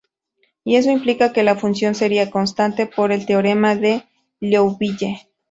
[0.63, 4.03] Y eso implica que la función sería constante por el teorema de
[4.39, 5.21] Liouville.